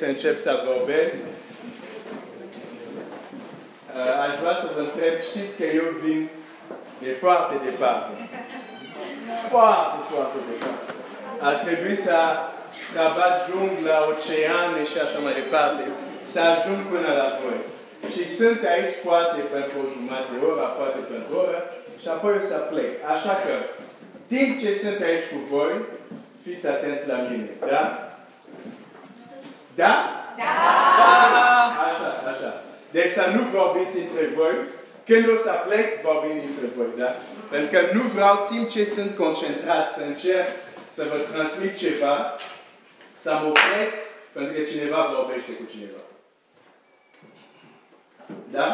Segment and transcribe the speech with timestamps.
[0.00, 1.18] să încep să vorbesc,
[3.96, 6.20] uh, aș vrea să vă întreb, știți că eu vin
[7.04, 8.12] de foarte departe.
[9.52, 10.88] Foarte, foarte departe.
[11.48, 12.16] Ar trebui să
[12.94, 15.82] trabat jungla, oceane și așa mai departe,
[16.32, 17.60] să ajung până la voi.
[18.12, 21.60] Și sunt aici poate pentru o jumătate de oră, poate pentru o oră,
[22.00, 22.92] și apoi o să plec.
[23.14, 23.54] Așa că,
[24.32, 25.74] timp ce sunt aici cu voi,
[26.44, 27.50] fiți atenți la mine.
[27.74, 27.84] Da?
[29.74, 29.92] Da?
[30.36, 30.50] Da!
[31.88, 32.62] Așa, așa.
[32.90, 34.54] Deci să nu vorbiți între voi.
[35.04, 37.14] Când o să plec, vorbim între voi, da?
[37.50, 40.48] Pentru că nu vreau timp ce sunt concentrat să încerc
[40.88, 42.36] să vă transmit ceva,
[43.18, 43.96] să mă opresc,
[44.32, 46.02] pentru că cineva vorbește cu cineva.
[48.50, 48.68] Da?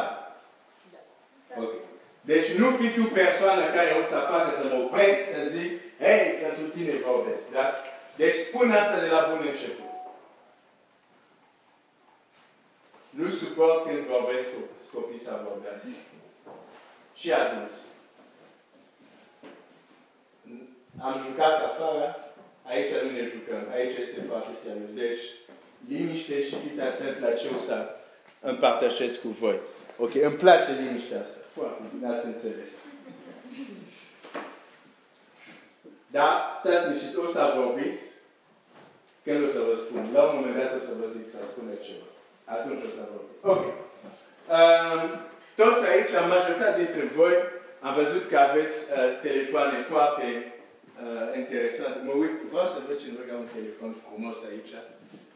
[1.58, 1.72] Ok.
[2.20, 5.70] Deci nu fi tu persoana care o să facă să mă opresc, să zic,
[6.00, 7.74] hei, pentru tine vorbesc, da?
[8.16, 9.95] Deci spun asta de la bun început.
[13.18, 14.60] Nu suport când vorbesc cu
[14.94, 15.88] copii să vorbească.
[17.14, 17.80] Și adulți.
[21.00, 22.32] Am jucat afară,
[22.62, 23.62] aici nu ne jucăm.
[23.72, 24.92] Aici este foarte serios.
[24.94, 25.24] Deci,
[25.88, 27.76] liniște și fiți atent la ce o să
[28.40, 29.58] împărtășesc cu voi.
[29.98, 31.38] Ok, îmi place liniștea asta.
[31.54, 32.70] Foarte bine, ați înțeles.
[36.06, 38.00] Da, stați niște, o să vorbiți
[39.24, 40.10] când o să vă spun.
[40.12, 42.15] La un moment dat o să vă zic să spuneți ceva.
[42.54, 43.44] Atunci o să vorbiți.
[43.52, 43.64] Ok.
[44.56, 45.00] Um,
[45.60, 47.34] toți aici, am majoritatea dintre voi,
[47.86, 48.96] am văzut că aveți uh,
[49.26, 50.26] telefoane foarte
[51.04, 51.98] uh, interesante.
[52.08, 54.72] Mă uit, vreau să văd cine are un telefon frumos aici.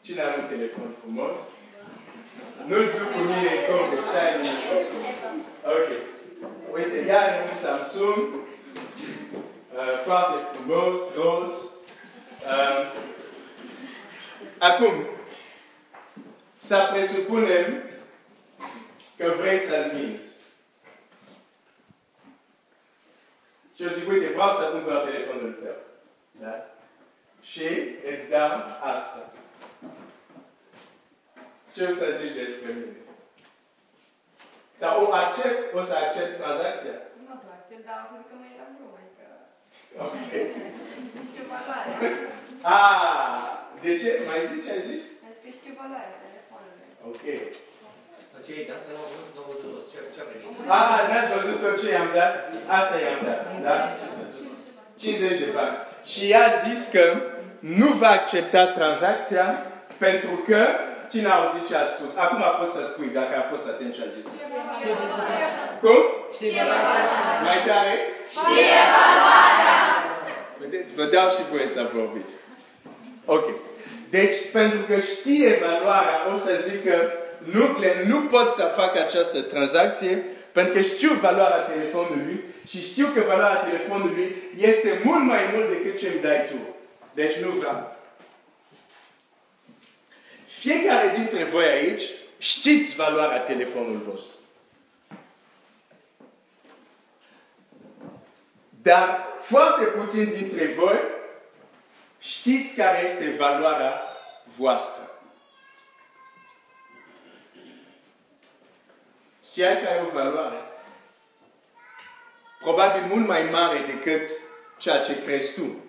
[0.06, 1.36] Cine are un telefon frumos?
[2.68, 4.88] Nu-l duc cu mine în Congo, stai liniștit.
[5.76, 5.88] Ok.
[6.76, 8.18] Uite, iar un Samsung,
[9.78, 11.54] uh, foarte frumos, roz.
[12.52, 12.78] Uh,
[14.58, 14.94] acum,
[16.60, 17.82] să presupunem
[19.16, 20.28] că vrei să-l vinzi.
[23.74, 25.76] Și eu zic, uite, vreau să cumpăr telefonul tău.
[26.42, 26.54] Da?
[27.42, 27.68] Și
[28.12, 28.50] îți dau
[28.94, 29.32] asta.
[31.74, 32.96] Ce o să zici despre mine?
[34.80, 36.96] Sau o accept, o să accept tranzacția?
[37.24, 39.26] Nu o să accept, dar o să zic că mâine la drum, adică...
[40.04, 40.14] Ok.
[41.28, 41.96] Știu valoarea.
[42.76, 44.10] Ah, de ce?
[44.28, 45.04] Mai zici ce ai zis?
[45.26, 46.29] Adică știu valoarea telefonului.
[47.08, 47.24] Ok.
[48.32, 48.80] Dar ce ai dat?
[48.86, 49.88] Că n-au văzut, n-au văzut toți.
[49.92, 50.48] Ce, ce a primit?
[50.78, 52.32] Ah, n-ați văzut tot ce i-am dat?
[52.78, 53.76] Asta i-am dat, da?
[54.96, 55.76] 50 de bani.
[56.12, 57.04] Și ea a zis că
[57.78, 59.46] nu va accepta tranzacția
[60.04, 60.60] pentru că
[61.12, 62.10] Cine a auzit ce a spus?
[62.24, 64.26] Acum poți să spui dacă a fost atent ce a zis.
[65.82, 66.00] Cum?
[66.36, 67.06] Știe valoarea.
[67.48, 67.94] Mai tare?
[68.36, 69.78] Știe valoarea.
[70.60, 70.94] Vedeți?
[70.98, 72.34] Vă dau și voie să vorbiți.
[73.36, 73.46] Ok.
[74.10, 77.12] Deci, pentru că știe valoarea, o să zic că
[77.52, 83.20] nucleul nu pot să facă această tranzacție, pentru că știu valoarea telefonului și știu că
[83.20, 86.54] valoarea telefonului este mult mai mult decât ce îmi dai tu.
[87.14, 87.96] Deci nu vreau.
[90.46, 92.02] Fiecare dintre voi aici
[92.38, 94.38] știți valoarea telefonului vostru.
[98.82, 100.98] Dar foarte puțin dintre voi
[102.20, 104.02] știți care este valoarea
[104.56, 105.10] voastră.
[109.50, 110.56] Știai care o valoare?
[112.60, 114.28] Probabil mult mai mare decât
[114.78, 115.84] ceea ce crezi tu.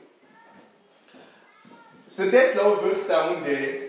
[2.05, 3.81] Sunteți la o vârstă unde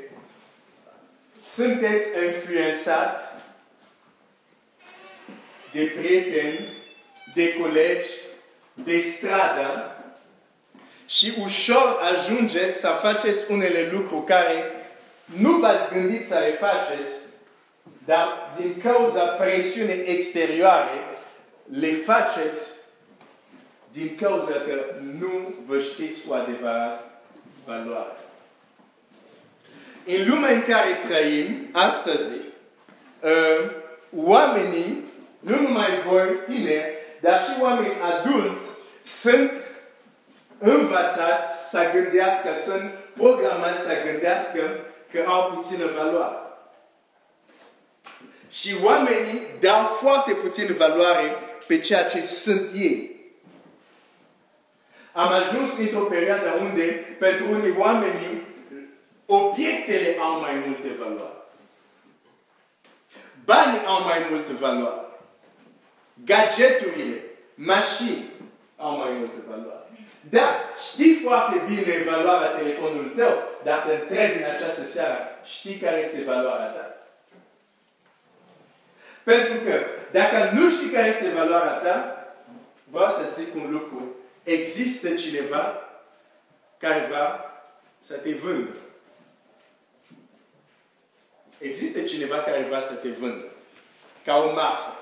[1.43, 3.37] sunteți influențat
[5.73, 6.77] de prieteni,
[7.35, 8.11] de colegi,
[8.75, 9.92] de stradă
[11.13, 14.65] și ușor ajungeți să faceți unele lucruri care
[15.25, 17.13] nu v-ați gândit să le faceți,
[18.05, 20.99] dar din cauza presiunii exterioare
[21.65, 22.77] le faceți
[23.93, 24.85] din cauza că
[25.19, 27.23] nu vă știți cu adevărat
[27.65, 28.17] valoarea.
[30.07, 32.25] În lumea în care trăim astăzi,
[33.21, 33.71] uh,
[34.17, 35.05] oamenii,
[35.39, 38.65] nu numai voi, tineri, dar și oameni adulți,
[39.05, 39.72] sunt
[40.63, 44.61] învățați să gândească, sunt programați să gândească
[45.13, 46.37] că au puțină valoare.
[48.51, 51.37] Și oamenii dau foarte puțin valoare
[51.67, 53.11] pe ceea ce sunt ei.
[55.13, 56.83] Am ajuns într-o perioadă unde,
[57.19, 58.43] pentru unii oameni,
[59.27, 61.37] obiectele au mai multe valoare.
[63.45, 65.07] Banii au mai multe valoare.
[66.25, 67.25] Gadgeturile,
[67.55, 68.31] mașini
[68.77, 69.82] au mai multe valoare.
[70.31, 70.61] Da,
[70.91, 76.23] știi foarte bine valoarea telefonului tău, dar te întrebi în această seară, știi care este
[76.23, 76.97] valoarea ta?
[79.23, 82.27] Pentru că dacă nu știi care este valoarea ta,
[82.85, 84.17] vreau să zic un lucru.
[84.43, 85.89] Există cineva
[86.79, 87.45] care vrea
[88.01, 88.77] să te vândă.
[91.59, 93.45] Există cineva care vrea să te vândă.
[94.25, 95.02] Ca o marfă.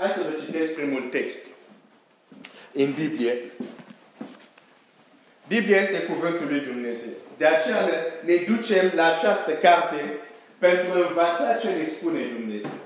[0.00, 1.38] Hai să vă citesc primul text.
[2.72, 3.36] În Biblie.
[5.48, 7.12] Biblia este cuvântul lui Dumnezeu.
[7.36, 10.18] De aceea ne, ne ducem la această carte
[10.58, 12.78] pentru a învăța ce ne spune Dumnezeu.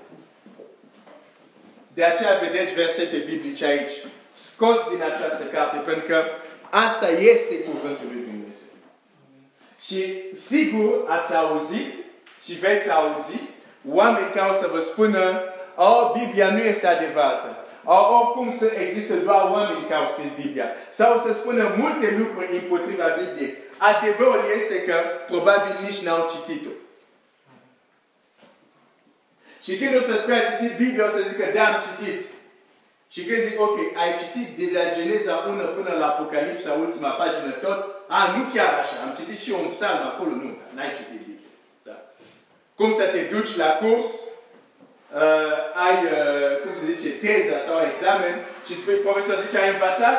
[1.95, 3.93] De aceea vedeți versete biblice aici,
[4.33, 6.25] scos din această carte, pentru că
[6.71, 8.73] asta este cuvântul lui Dumnezeu.
[9.81, 11.93] Și sigur ați auzit
[12.45, 13.41] și veți auzi
[13.89, 17.57] oameni care o să vă spună oh, Biblia nu este adevărată.
[17.85, 20.67] Oh, oricum să există doar oameni care au scris Biblia.
[20.91, 23.57] Sau să spună multe lucruri împotriva Bibliei.
[23.79, 24.95] Adevărul este că
[25.27, 26.71] probabil nici n-au citit-o.
[29.65, 32.21] Și când o să spui ai citit Biblia, o să zică, da, am citit.
[33.15, 37.51] Și când zic, ok, ai citit de la Geneza 1 până la Apocalipsa, ultima pagină,
[37.51, 37.81] tot?
[38.09, 38.97] A, nu chiar așa.
[39.05, 40.31] Am citit și un psalm acolo.
[40.31, 41.51] Nu, n-ai citit Biblia.
[41.83, 41.97] Da.
[42.75, 44.07] Cum să te duci la curs,
[45.21, 48.35] uh, ai, uh, cum se zice, teza sau examen
[48.67, 50.19] și spui, profesor zice, ai învățat?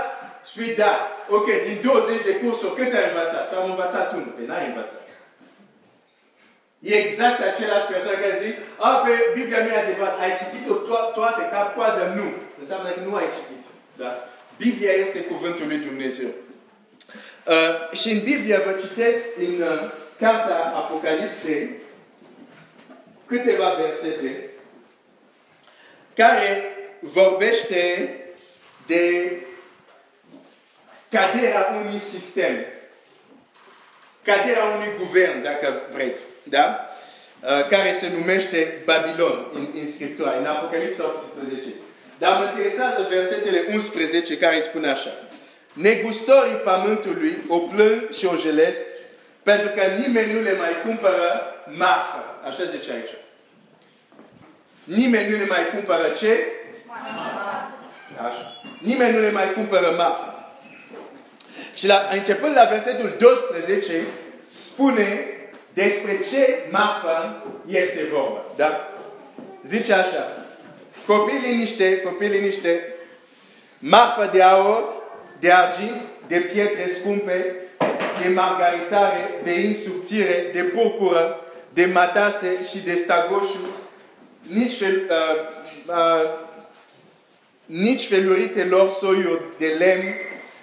[0.50, 0.94] Spui, da.
[1.38, 3.46] Ok, din 20 de cursuri, cât ai învățat?
[3.60, 4.34] Am învățat unul.
[4.34, 5.06] Pe păi n-ai învățat.
[6.90, 8.56] E exact același persoană care zic,
[8.88, 12.28] a, pe Biblia nu e adevărat, ai citit-o to- toate, cap coadă, nu.
[12.62, 13.64] Înseamnă că nu ai citit
[14.02, 14.12] Da?
[14.58, 16.32] Biblia este cuvântul lui Dumnezeu.
[17.54, 21.70] Uh, și în Biblia vă citesc în uh, Cartea Apocalipsei
[23.26, 24.50] câteva versete
[26.15, 26.63] care
[27.00, 28.10] vorbește
[28.86, 29.32] de
[31.10, 32.65] caderea unui sistem
[34.24, 36.88] caderea unui guvern, dacă vreți, da?
[37.41, 41.70] Uh, care se numește Babilon în, în Scriptura, în Apocalipsa 18.
[42.17, 45.10] Dar mă interesează versetele 11 care spune așa.
[45.74, 48.86] Negustorii pământului o plâng și o jelesc
[49.43, 52.24] pentru că nimeni nu le mai cumpără marfă.
[52.48, 53.13] Așa zice aici.
[54.84, 56.48] Nimeni nu le mai cumpără ce?
[58.18, 58.62] Așa.
[58.80, 60.34] Nimeni nu le mai cumpără marfă.
[61.74, 63.94] Și la, începând la versetul 12,
[64.48, 65.28] spune
[65.74, 68.42] despre ce marfă este vorba.
[68.56, 68.90] Da?
[69.63, 70.46] Zice așa.
[71.06, 72.94] Copii liniște, copii liniște,
[73.80, 74.84] marfă de aur,
[75.40, 77.56] de argint, de pietre scumpe,
[78.22, 81.40] de margaritare, de insubțire, de purpură,
[81.74, 83.70] de matase și de stagoșu,
[84.52, 85.40] nici fel, uh,
[85.88, 86.30] uh,
[87.66, 90.04] nici felurite lor soiuri de lemn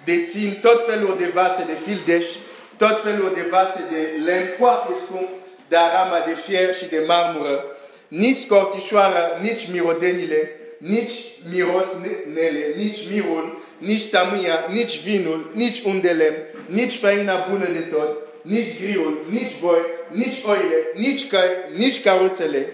[0.05, 2.25] dețin tot felul de vase de fildeș,
[2.77, 5.29] tot felul de vase de lemn foarte scump,
[5.69, 7.65] de arama de fier și de marmură,
[8.07, 11.11] nici scortișoara, nici mirodenile, nici
[11.51, 17.79] mirosnele, nici mirul, nici tamâia, nici vinul, nici un de lemn, nici faina bună de
[17.79, 22.67] tot, nici griul, nici boi, nici oile, nici căi, nici caruțele.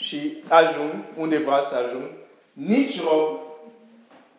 [0.00, 2.10] Și ajung unde vreau să ajung,
[2.52, 3.40] nici rob,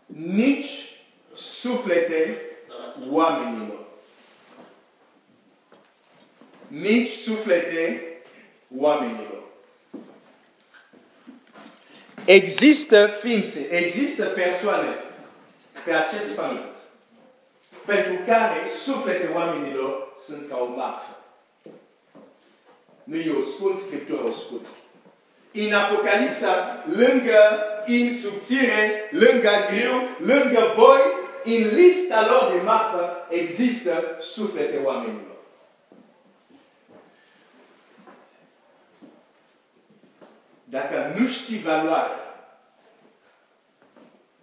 [0.06, 1.00] nici
[1.34, 2.42] suflete
[3.10, 3.80] oamenilor.
[6.68, 8.04] Nici suflete
[8.78, 9.44] oamenilor.
[12.26, 14.96] Există ființe, există persoane
[15.86, 16.76] pe acest pământ
[17.86, 21.18] pentru care suflete oamenilor sunt ca o marfă.
[23.04, 24.68] Nu eu spun, Scriptura o spune.
[25.54, 31.00] În Apocalipsa, lângă in subțire, lângă griu, lângă boi,
[31.44, 35.36] în lista lor de marfă există suflete oamenilor.
[40.64, 42.20] Dacă nu știi valoarea,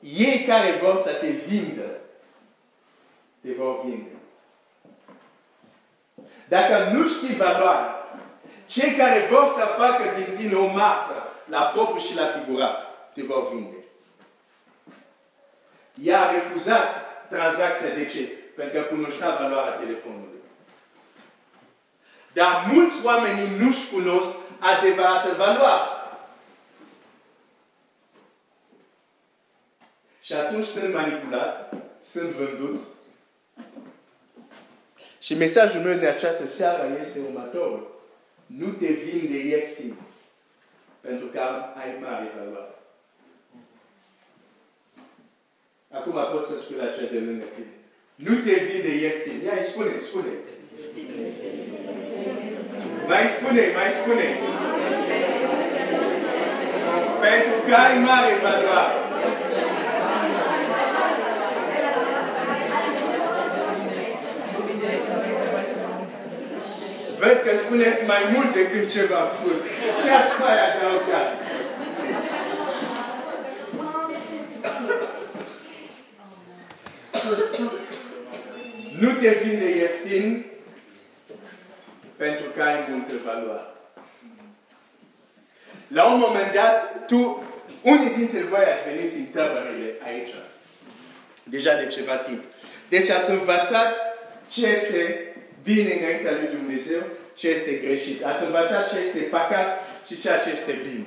[0.01, 1.91] ei care vor să te vindă,
[3.41, 4.11] te vor vinde.
[6.49, 7.98] Dacă nu știi valoarea,
[8.69, 12.81] cei care vor să facă din tine o marfă, la propriu și la figurat,
[13.15, 13.77] te vor vinde.
[16.03, 16.87] Ea a refuzat
[17.29, 17.95] tranzacția.
[17.95, 18.21] De ce?
[18.57, 20.39] Pentru că cunoștea valoarea telefonului.
[22.33, 25.89] Dar mulți oameni nu-și cunosc adevărată valoare.
[30.21, 31.73] Și atunci sunt manipulat,
[32.03, 32.87] sunt vânduți.
[35.21, 37.98] Și mesajul meu de această seară este următorul.
[38.57, 39.95] Nu te vinde ieftin,
[41.01, 41.41] pentru că
[41.75, 42.75] ai mare valoare.
[45.91, 47.73] Acum pot să spui la cel de lângă tine.
[48.15, 49.43] Nu te vinde ieftin.
[49.45, 50.33] Ia, spune, spune.
[53.07, 54.27] Mai spune, mai spune.
[57.21, 59.08] Pentru că ai mare valoare.
[67.19, 69.63] Văd că spuneți mai mult decât ce v-am spus.
[70.05, 71.29] Ce ați mai adăugat?
[78.99, 80.45] Nu te vinde ieftin
[82.17, 83.67] pentru că ai multă valoare.
[85.89, 87.45] La un moment dat, tu,
[87.83, 90.35] unii dintre voi ați venit în tabărele aici.
[91.45, 92.43] Deja de ceva timp.
[92.89, 93.97] Deci ați învățat
[94.49, 95.33] ce este
[95.71, 97.03] bine înaintea lui Dumnezeu,
[97.35, 98.25] ce este greșit.
[98.25, 99.69] Ați învățat ce este păcat
[100.07, 101.07] și ceea ce este bine.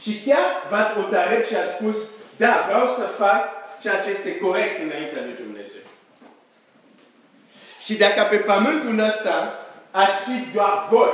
[0.00, 1.98] Și chiar v-ați hotărât și ați spus,
[2.36, 3.42] da, vreau să fac
[3.80, 5.84] ceea ce este corect înaintea lui Dumnezeu.
[7.84, 9.58] Și dacă pe pământul ăsta
[9.90, 11.12] ați fi doar voi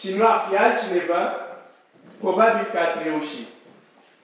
[0.00, 1.22] și nu ar fi altcineva,
[2.20, 3.48] probabil că ați reușit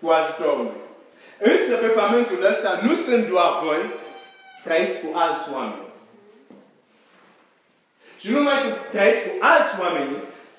[0.01, 0.87] cu ajutorul meu.
[1.39, 3.81] Însă pe pământul ăsta nu sunt doar voi,
[4.65, 5.86] trăiți cu alți oameni.
[8.27, 10.17] Și nu numai că trăiți cu alți oameni,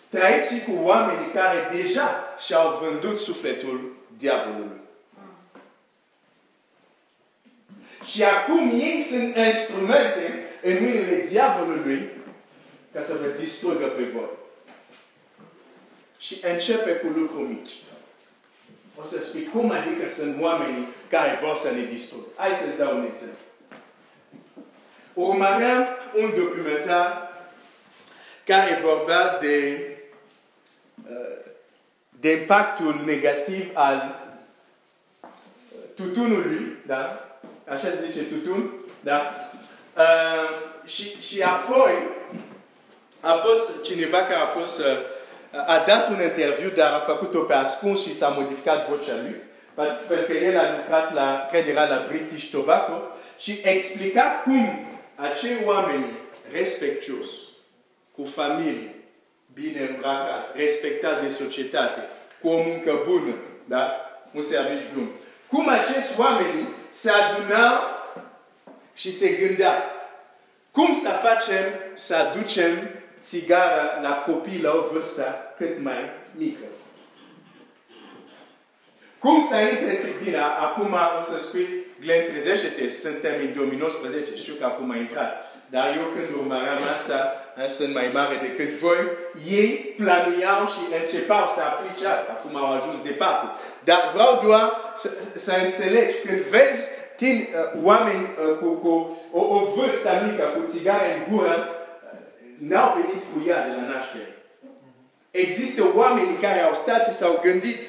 [0.09, 4.79] trăiți și cu oamenii care deja și-au vândut sufletul diavolului.
[8.05, 12.09] Și acum ei sunt instrumente în mâinile diavolului
[12.93, 14.29] ca să vă distrugă pe voi.
[16.17, 17.73] Și începe cu lucruri mici.
[19.01, 22.25] O să spui cum adică sunt oamenii care vor să ne distrugă.
[22.35, 23.45] Hai să-ți dau un exemplu.
[25.13, 27.26] Urmăream un documentar
[28.47, 29.81] care vorbea de,
[32.09, 34.15] de impactul negativ al
[35.95, 37.27] tutunului, da?
[37.67, 39.21] Așa se zice tutun, da?
[39.97, 41.91] Uh, și, și apoi
[43.21, 44.85] a fost cineva care a fost, uh,
[45.67, 49.35] a dat un interviu, dar a făcut-o pe ascuns și s-a modificat vocea lui,
[50.07, 53.01] pentru că el a lucrat la, cred era la British Tobacco,
[53.39, 56.05] și explica cum acei oameni
[56.51, 57.46] respectuos,
[58.17, 58.95] cu familie,
[59.53, 61.99] bine îmbrăcat, respectat de societate,
[62.41, 63.33] cu o muncă bună,
[63.65, 63.91] da?
[64.33, 65.09] Un serviciu bun.
[65.47, 67.81] Cum acești oameni se adunau
[68.93, 69.83] și se gândea
[70.71, 72.89] cum să facem să aducem
[73.21, 76.65] țigara la copii la o vârstă cât mai mică.
[79.19, 80.45] Cum să intre țigara?
[80.45, 81.67] Acum o să spui,
[81.99, 85.31] Glenn, trezește-te, suntem în 2019, știu că acum a intrat.
[85.69, 88.97] Dar eu când urmăream asta, uh, sunt mai mari decât voi,
[89.49, 93.45] ei planuiau și începeau să aplice asta, cum au ajuns departe.
[93.83, 99.41] Dar vreau doar să, să înțelegi, când vezi tin, uh, oameni uh, cu, cu o,
[99.41, 104.31] o vârstă mică, cu țigare în gură, uh, n-au venit cu ea de la naștere.
[105.31, 107.79] Există oameni care au stat și s-au gândit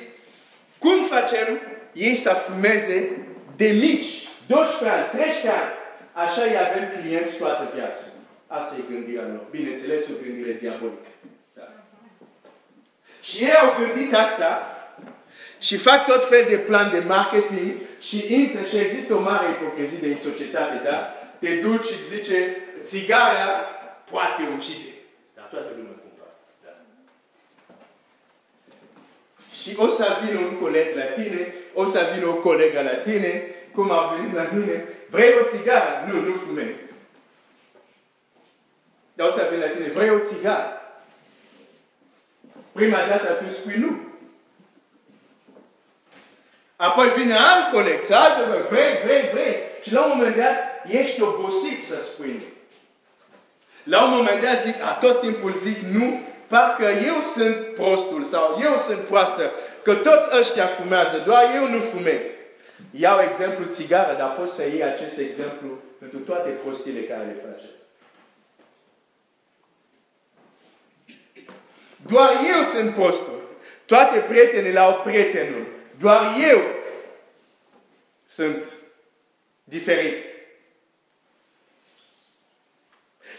[0.79, 1.61] cum facem
[1.93, 3.11] ei să fumeze
[3.57, 5.73] de mici, 12 ani, 13 ani.
[6.13, 8.01] Așa îi avem clienți toată viața.
[8.49, 9.47] Asta e gândirea lor.
[9.51, 11.09] Bineînțeles, o gândire diabolică.
[11.55, 11.69] Da.
[13.23, 14.73] Și ei au gândit asta
[15.59, 20.09] și fac tot fel de plan de marketing și intră și există o mare ipocrizie
[20.09, 21.13] în societate, da?
[21.39, 23.49] Te duci și zice, țigarea
[24.11, 24.91] poate ucide.
[25.35, 26.31] Dar toată lumea cumpără.
[26.65, 26.71] Da.
[29.61, 33.43] Și o să vină un coleg la tine, o să vină o colegă la tine,
[33.73, 36.07] cum a venit la mine, vrei o țigară?
[36.07, 36.88] Nu, nu fumezi.
[39.19, 40.81] Dar o să vină la tine, vrei o țigară?
[42.73, 44.01] Prima dată tu spui nu.
[46.77, 49.57] Apoi vine alt coleg, să altul, vrei, vrei, vrei.
[49.83, 52.43] Și la un moment dat ești obosit să spui nu.
[53.83, 58.59] La un moment dat zic, a, tot timpul zic nu, parcă eu sunt prostul sau
[58.63, 59.51] eu sunt proastă,
[59.83, 62.27] că toți ăștia fumează, doar eu nu fumez.
[62.91, 67.78] Iau exemplu țigară, dar poți să iei acest exemplu pentru toate prostile care le faceți.
[72.09, 73.41] Doar eu sunt prostul.
[73.87, 75.67] Toate prietenile au prietenul.
[75.99, 76.61] Doar eu
[78.27, 78.67] sunt
[79.65, 80.19] diferit.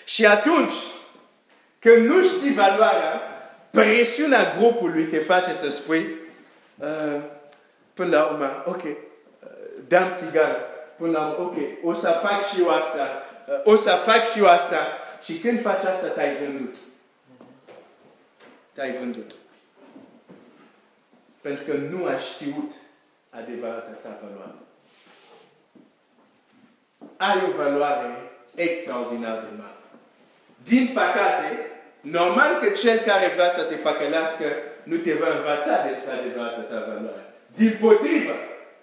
[0.05, 0.73] Și atunci,
[1.79, 3.21] când nu știi valoarea,
[3.71, 6.15] presiunea grupului te face să spui
[6.77, 7.21] uh,
[7.93, 8.91] până la urmă, ok, uh,
[9.87, 10.57] dăm țigară,
[10.97, 14.39] până la urmă, ok, o să fac și eu asta, uh, o să fac și
[14.39, 14.77] eu asta.
[15.23, 16.75] Și când faci asta, te-ai vândut.
[18.79, 19.35] Te-ai vândut.
[21.41, 22.71] Pentru că nu ai știut
[23.29, 24.59] adevărata ta valoare.
[27.17, 29.79] Ai o valoare extraordinar de mare.
[30.63, 34.45] Din păcate, normal că cel care vrea să te păcălească
[34.83, 37.33] nu te va învăța despre adevărata ta valoare.
[37.55, 38.35] Din potrivă,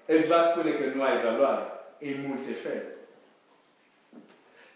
[0.07, 1.65] îți va spune că nu ai valoare
[1.99, 2.95] în multe feluri.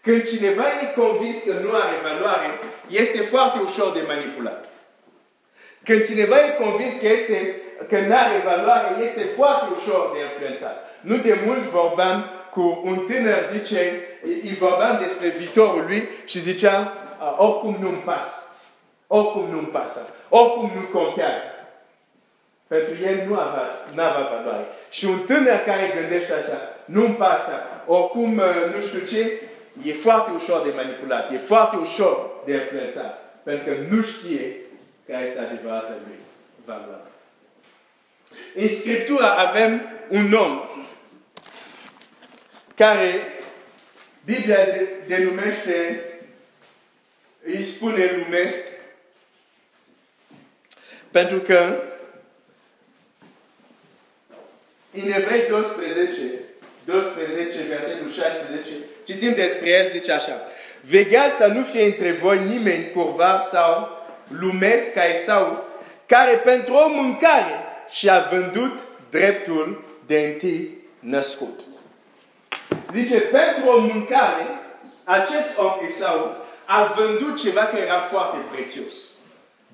[0.01, 4.79] Când cineva e convins că nu are valoare, este foarte ușor de manipulat.
[5.83, 7.55] Când cineva e convins că, este,
[7.89, 10.89] că nu are valoare, este foarte ușor de influențat.
[11.01, 16.93] Nu de mult vorbeam cu un tânăr, zice, îi vorbeam despre viitorul lui și zicea,
[17.37, 18.37] oricum nu-mi pasă.
[19.07, 20.07] Oricum nu-mi pasă.
[20.29, 21.49] Oricum nu contează.
[22.67, 24.65] Pentru el nu avea, nu avea valoare.
[24.89, 27.51] Și un tânăr care gândește așa, nu-mi pasă,
[27.85, 28.41] oricum
[28.75, 29.41] nu știu ce,
[29.83, 33.23] e foarte ușor de manipulat, e foarte ușor de influențat.
[33.43, 34.55] Pentru că nu știe
[35.11, 36.19] care este adevărata lui
[36.65, 37.11] valoare.
[38.55, 40.61] În Scriptură avem un om
[42.75, 43.09] care
[44.25, 44.57] Biblia
[45.07, 46.03] denumește,
[47.43, 48.65] îi spune lumesc,
[51.11, 51.81] pentru că
[54.91, 56.21] în Evrei 12,
[56.85, 58.71] 12, versetul 16,
[59.05, 60.41] citim despre el, zice așa.
[60.81, 64.00] Vegheați să nu fie între voi nimeni curvar sau
[64.39, 65.63] lumesc ca Esau,
[66.05, 71.59] care pentru o mâncare și-a vândut dreptul de întâi născut.
[72.91, 74.45] Zice, pentru o mâncare,
[75.03, 78.93] acest om Esau a vândut ceva care era foarte prețios.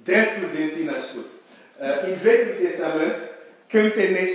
[0.04, 1.30] Dreptul de întâi născut.
[1.80, 3.15] Uh, în Vechiul Testament,
[3.67, 4.28] când te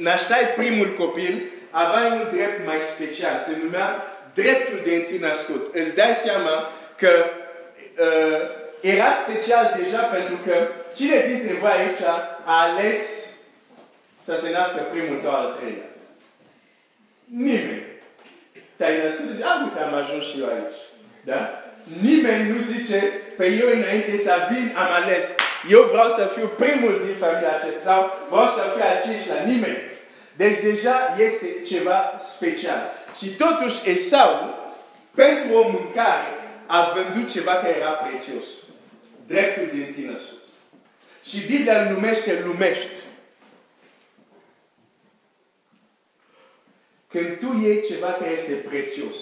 [0.00, 3.42] nașteai primul copil, aveai un drept mai special.
[3.46, 4.02] Se numea
[4.34, 5.74] dreptul de întâi născut.
[5.74, 7.10] Îți dai seama că
[7.98, 12.02] uh, era special deja pentru că cine dintre voi aici
[12.44, 13.00] a ales
[14.22, 15.90] să se nască primul sau al treilea?
[17.24, 17.82] Nimeni.
[18.76, 20.80] Te-ai născut, zici, ah, uite, am ajuns și eu aici.
[21.24, 21.40] Da?
[22.02, 22.98] Nimeni nu zice,
[23.36, 25.34] pe eu înainte să vin, am ales.
[25.68, 29.44] Eu vreau să fiu primul din familia aceasta sau vreau să fiu al cincilea.
[29.44, 29.78] Nimeni.
[30.36, 32.92] Deci deja este ceva special.
[33.18, 34.54] Și totuși Esau,
[35.14, 36.30] pentru o mâncare,
[36.66, 38.44] a vândut ceva care era prețios.
[39.26, 40.42] Dreptul din tine născut.
[41.24, 42.94] Și Biblia îl numește lumești.
[47.08, 49.16] Când tu iei ceva care este prețios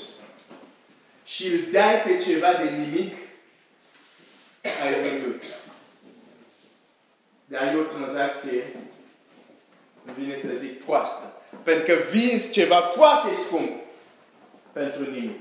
[1.25, 3.14] și îl dai pe ceva de nimic,
[4.83, 5.43] ai vândut.
[7.45, 8.62] Dar e o tranzacție,
[10.19, 11.43] vine să zic, proastă.
[11.62, 13.83] Pentru că vinzi ceva foarte scump
[14.73, 15.40] pentru nimic.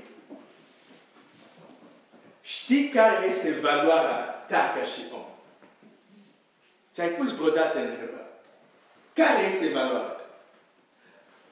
[2.42, 5.26] știi care este valoarea ta ca și om?
[6.92, 8.32] Ți-ai pus vreodată întrebarea?
[9.12, 10.24] Care este valoarea ta?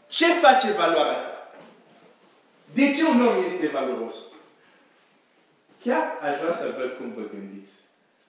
[0.07, 1.53] Ce face valoarea ta?
[2.75, 4.17] De ce un om este valoros?
[5.83, 7.73] Chiar aș vrea să văd cum vă gândiți.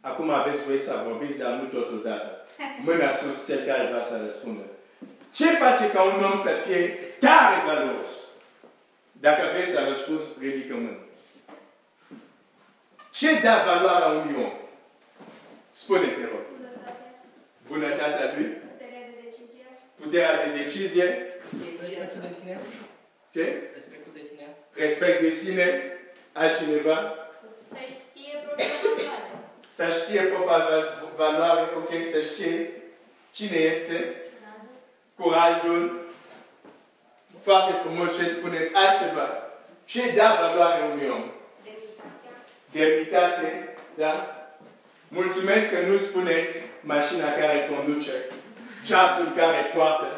[0.01, 2.45] Acum aveți voie să vorbiți, dar nu totodată.
[2.83, 4.61] Mâna sus, cel care vrea să răspundă.
[5.31, 6.87] Ce face ca un om să fie
[7.19, 8.11] tare valoros?
[9.11, 10.97] Dacă vrei să răspunzi, ridică mâna.
[13.13, 14.53] Ce dă valoarea unui om?
[15.71, 16.41] Spune-te, rog.
[17.67, 18.45] Bunătatea lui?
[18.45, 19.65] Puterea de decizie.
[20.01, 21.05] Puterea de decizie?
[21.81, 22.59] Respectul de sine.
[23.33, 23.69] Ce?
[23.73, 24.45] Respectul de sine.
[24.73, 25.97] Respect de sine?
[26.33, 27.15] Altcineva?
[27.69, 29.29] Să știe propria valoare.
[29.69, 31.89] Să știe propria val- valoare, ok?
[32.11, 32.71] Să știe
[33.31, 34.15] cine este?
[35.15, 36.01] Curajul?
[37.43, 38.75] Foarte frumos ce spuneți.
[38.75, 39.27] Altceva.
[39.85, 41.31] Ce dă valoare unui om?
[42.73, 43.41] Demnitatea.
[43.41, 44.13] Demnitate, da?
[45.19, 46.53] Mulțumesc că nu spuneți
[46.93, 48.15] mașina care conduce,
[48.87, 50.09] ceasul care poartă,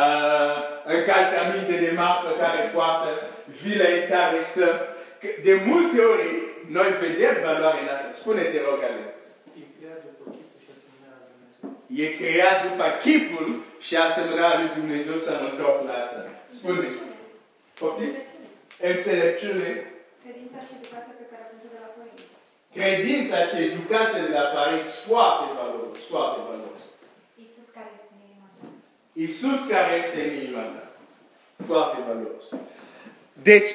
[0.00, 0.56] uh,
[0.96, 3.10] încalțăminte de marfă care poartă,
[3.62, 4.68] vila în care stă.
[5.20, 6.28] Că De multe ori
[6.76, 8.08] noi vedem valoarea în asta.
[8.20, 9.08] Spune-te, rog, Alex.
[9.62, 11.94] E creat după chipul și asemănarea lui Dumnezeu.
[12.02, 13.48] E creat după chipul
[13.86, 16.18] și asemănarea lui Dumnezeu să mă întorc la asta.
[16.58, 16.88] Spune.
[17.78, 18.12] Poftim?
[18.90, 19.70] Înțelepciune.
[20.24, 22.26] Credința și educația pe care a primit de la părinți.
[22.78, 26.82] Credința și educația de la părinți foarte valoros, foarte valoros.
[27.42, 28.66] Iisus care este în inima ta.
[29.22, 30.84] Iisus care este în inima ta.
[31.70, 32.46] Foarte valoros.
[33.50, 33.70] Deci,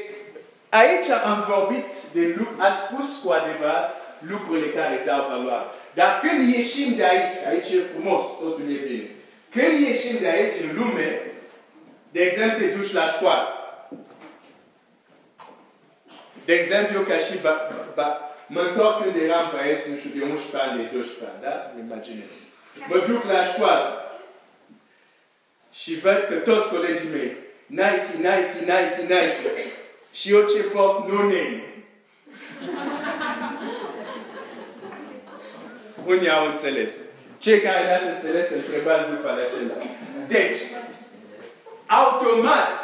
[0.81, 3.87] aici am vorbit de lucruri, ați spus cu adevărat
[4.31, 5.67] lucrurile care dau valoare.
[5.99, 9.07] Dar când ieșim de aici, aici e frumos, totul e bine.
[9.55, 11.07] Când ieșim de aici în lume,
[12.11, 13.47] de exemplu, te duci la școală.
[16.45, 17.53] De exemplu, eu ca și ba,
[17.95, 21.55] ba, mă întorc când eram băieț, nu știu, de 11 ani, de 12 ani, da?
[21.85, 22.31] Imaginez.
[22.89, 23.87] Mă duc la școală.
[25.71, 29.71] Și văd că toți colegii mei, Nike, Nike, Nike, Nike.
[30.11, 31.63] Și eu ce port, no name.
[36.05, 36.93] Unii au înțeles.
[37.37, 39.91] Cei care n-ați înțeles, întrebați după la ceilalți.
[40.27, 40.57] Deci,
[41.85, 42.75] automat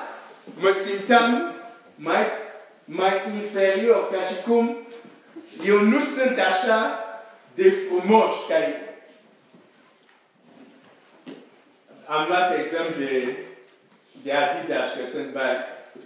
[0.59, 1.55] mă simteam
[1.95, 2.25] mai,
[2.93, 4.77] mai inferior, ca și cum
[5.65, 6.79] eu nu sunt așa
[7.53, 8.79] de frumos ca ei.
[12.05, 13.37] Am luat exemplu de,
[14.23, 15.53] de Adidas, că sunt mai...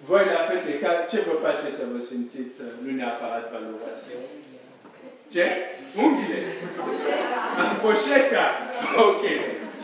[0.05, 4.11] Voi la fete, ca, ce vă face să vă simțiți uh, nu neapărat valoroase?
[5.31, 5.45] Ce?
[6.01, 6.39] Unghiile?
[6.85, 7.65] Poșeta.
[7.81, 8.45] Poșeta.
[9.07, 9.23] Ok.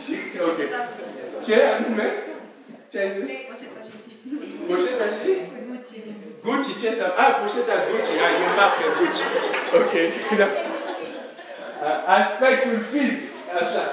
[0.02, 0.14] Și,
[0.48, 0.58] ok.
[1.46, 2.06] Ce anume?
[2.90, 3.30] Ce ai zis?
[3.50, 4.14] Poșeta și
[4.68, 5.51] Poșeta și?
[6.44, 6.66] Gucci.
[6.66, 7.16] Gucci, ce înseamnă?
[7.22, 8.12] Ah, poșeta Gucci.
[8.24, 9.22] Ah, e marcă Gucci.
[9.80, 9.94] Ok.
[10.40, 10.48] Da.
[11.88, 13.30] Ah, Aspectul fizic.
[13.60, 13.84] Așa.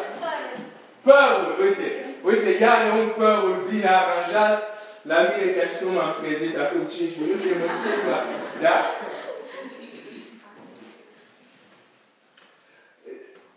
[1.06, 1.88] Părul, uite.
[2.30, 4.60] Uite, iar un părul bine aranjat.
[5.02, 8.20] La mine, ca și cum am trezit acum 5 minute, mă simt la...
[8.62, 8.78] Da?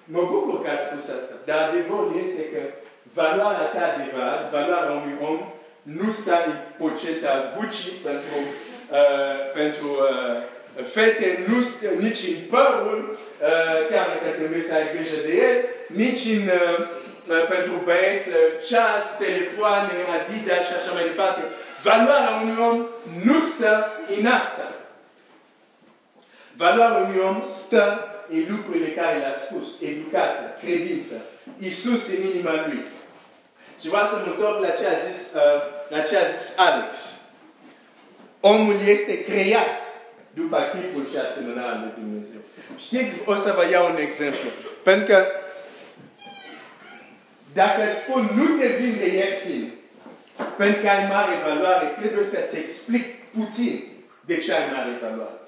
[0.04, 1.34] Mă bucur că ați spus asta.
[1.46, 2.60] Dar adevărul este că
[3.18, 5.38] valoarea ta adevărat, valoarea unui om,
[5.82, 8.71] nu stă în poceta Gucci pentru, uh,
[9.52, 15.18] pentru uh, fete, nu stă nici în părul, uh, chiar dacă trebuie să ai grijă
[15.26, 16.78] de el, nici în, uh,
[17.28, 18.34] uh, pentru băieți, uh,
[18.68, 21.40] ceas, telefoane, Adidas și așa mai departe.
[21.82, 22.86] Valoarea unui om
[23.24, 23.72] nu stă
[24.18, 24.66] în asta.
[26.56, 29.68] Valoarea unui om stă în lucrurile care le-a spus.
[29.90, 31.16] Educația, credința,
[31.58, 32.86] Isus în inima lui.
[33.80, 37.21] Și vreau să mă întorc la ce a zis, uh, la ce a zis Alex.
[38.44, 39.76] Omul este creat
[40.34, 42.40] după chipul și asemănarea lui Dumnezeu.
[42.86, 44.48] Știți, o să vă iau un exemplu.
[44.82, 45.18] Pentru că
[47.52, 49.72] dacă îți spun nu te vinde ieftin,
[50.56, 53.04] pentru că ai mare valoare, trebuie să-ți explic
[53.36, 53.74] puțin
[54.24, 55.40] de ce ai mare valoare.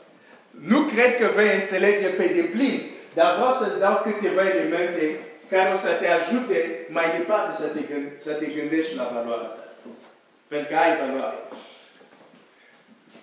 [0.70, 2.76] Nu cred că vei înțelege pe deplin,
[3.14, 5.04] dar vreau să-ți dau câteva elemente
[5.50, 9.52] care o să te ajute mai departe să te, gând, să te gândești la valoarea
[9.56, 9.64] ta.
[10.48, 11.38] Pentru că ai valoare.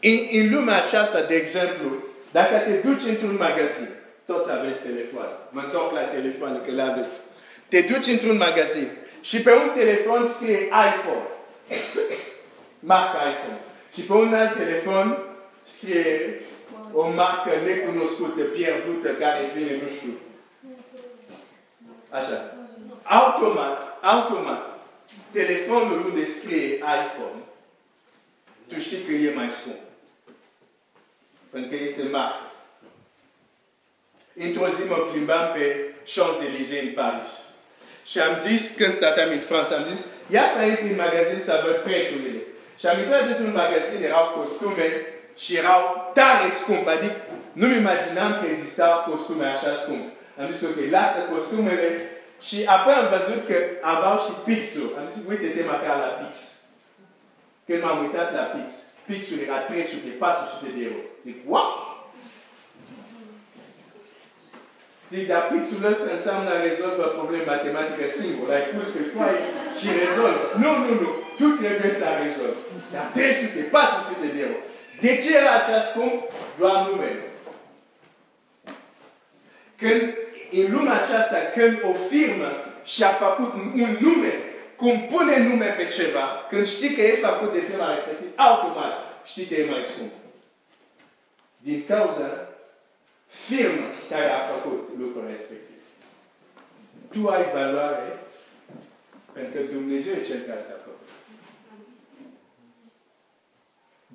[0.02, 1.90] În, în lumea aceasta, de exemplu,
[2.32, 3.90] dacă te duci într-un magazin,
[4.26, 5.32] toți aveți telefoane.
[5.50, 7.20] Mă întorc la telefoane, că le aveți.
[7.68, 8.88] Te duci într-un magazin
[9.22, 11.28] și pe un telefon scrie iPhone.
[12.80, 13.60] Marca iPhone.
[13.94, 15.18] Și pe un alt telefon
[15.64, 16.42] scrie
[16.94, 20.18] o marcă necunoscută, pierdută, care vine, nu știu.
[22.10, 22.56] Așa.
[23.04, 24.80] Automat, automat,
[25.32, 27.42] telefonul unde scrie iPhone,
[28.68, 29.91] tu știi că e mai scump.
[31.52, 32.46] Pentru că este marcă.
[34.36, 35.66] într-o zi mă plimbam pe
[36.12, 37.32] Champs-Élysées în Paris.
[38.06, 41.64] Și am zis, când stăteam în Franța, am zis, ia să intri în magazin să
[41.66, 42.42] văd prețurile.
[42.80, 44.88] Și am intrat într-un magazin, erau costume
[45.38, 46.90] și erau tare scumpe.
[46.90, 47.16] Adică
[47.54, 50.10] nu-mi imaginam că existau costume așa scumpe.
[50.40, 51.90] Am zis, ok, lasă costumele.
[52.48, 54.96] Și apoi am văzut că aveau și pixul.
[55.00, 56.34] Am zis, uite-te măcar la pix.
[57.66, 58.74] Când m-am uitat la pix,
[59.12, 61.02] pixul era 300, 400 de euro.
[61.24, 61.70] Zic, wow!
[65.12, 68.48] Zic, dar pixul ăsta înseamnă rezolvă probleme matematică singur.
[68.52, 69.42] Ai pus pe foaie
[69.80, 70.44] și rezolvă.
[70.64, 71.12] Nu, nu, nu.
[71.40, 72.62] Tu trebuie să rezolvi.
[72.94, 74.60] Dar 300, 400 de euro.
[75.04, 76.16] De ce era așa scump?
[76.60, 77.24] Doar numele.
[79.82, 80.02] Când,
[80.60, 82.50] în lumea aceasta, când o firmă
[82.94, 83.52] și-a făcut
[83.84, 84.34] un nume,
[84.82, 89.46] cum pune nume pe ceva, când știi că e făcut de firma respectiv, automat știi
[89.46, 90.12] că e mai scump.
[91.58, 92.48] Din cauza
[93.28, 95.82] firmă care a făcut lucrul respectiv.
[97.12, 98.20] Tu ai valoare
[99.34, 101.10] pentru că Dumnezeu e cel care te-a făcut.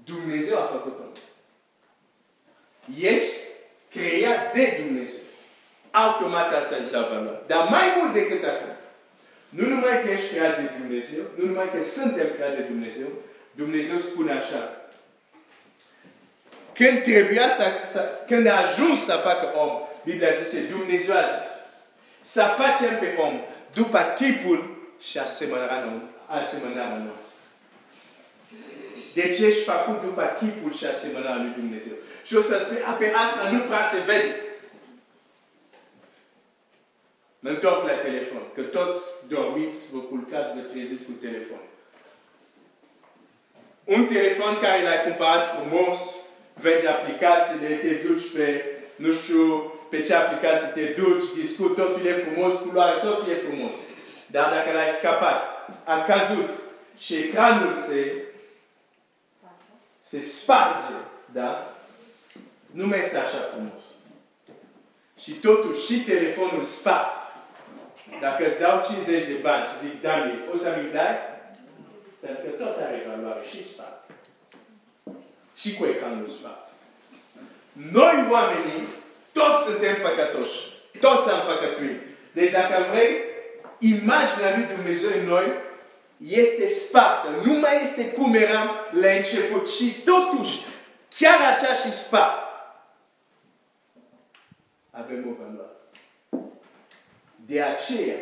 [0.04, 1.02] Dumnezeu a făcut-o.
[3.00, 3.36] Ești
[3.90, 5.24] creat de Dumnezeu.
[5.90, 7.42] Automat asta îți dă valoare.
[7.46, 8.75] Dar mai mult decât atât,
[9.48, 13.08] nu numai că ești creat de Dumnezeu, nu numai că suntem creat de Dumnezeu,
[13.54, 14.86] Dumnezeu spune așa,
[16.74, 19.70] când trebuia să, să, când a ajuns să facă om,
[20.04, 21.52] Biblia zice, Dumnezeu a zis,
[22.20, 23.40] să facem pe om
[23.74, 24.76] după chipul
[25.08, 27.34] și asemănarea, asemănarea noastră.
[29.14, 31.96] Deci ești făcut după chipul și asemănarea lui Dumnezeu.
[32.24, 34.34] Și o să spui, a, pe asta nu prea se vede.
[37.46, 38.42] Mă întorc la telefon.
[38.54, 41.62] Că toți dormiți, vă culcați, vă treziți cu telefon.
[43.84, 45.98] Un telefon care l-ai cumpărat frumos,
[46.54, 48.64] vezi aplicațiile, te duci pe,
[48.96, 53.74] nu știu, pe ce aplicații te duci, discuți, totul e frumos, culoare, totul e frumos.
[54.26, 56.50] Dar dacă l-ai scapat, a căzut
[56.98, 58.22] și ecranul se,
[60.02, 60.96] se sparge,
[61.32, 61.76] da?
[62.70, 63.82] Nu mai este așa frumos.
[65.20, 67.25] Și totuși și telefonul spart.
[68.20, 71.16] Dacă îți dau 50 de bani și zic, Dani, o să mi dai?
[72.20, 73.96] Pentru că tot are valoare și spart
[75.56, 76.68] și cu ecranul spart.
[77.72, 78.86] Noi oamenii,
[79.32, 80.58] toți suntem păcătoși.
[81.00, 82.00] Toți am păcătuit.
[82.32, 83.10] Deci dacă vrei,
[83.78, 85.52] imaginea lui Dumnezeu în noi
[86.18, 87.28] este spartă.
[87.44, 89.70] Nu mai este cum eram la început.
[89.70, 90.64] Și totuși,
[91.16, 92.44] chiar așa și spart.
[94.90, 95.75] Avem o valoare.
[97.46, 98.16] De aceea,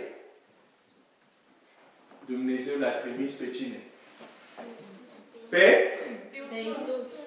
[2.26, 3.80] Dumnezeu l-a trimis pe cine?
[5.48, 5.88] Pe?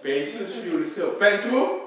[0.01, 1.09] Pe Iisus, Fiul Său.
[1.09, 1.81] Pentru?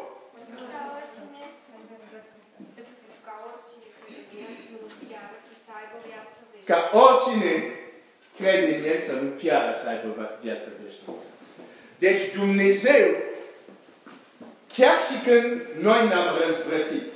[6.64, 7.74] Ca oricine
[8.36, 11.12] crede în El să nu piară să aibă viață veșnică.
[11.98, 13.06] Deci Dumnezeu,
[14.74, 17.12] chiar și când noi ne-am răzvrățit,